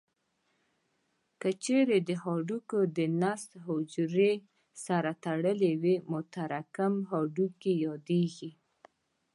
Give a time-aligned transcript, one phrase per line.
[1.41, 4.33] که چیرې هډوکو د نسج حجرې
[4.85, 8.51] سره ټولې وي متراکم هډوکي یادېږي.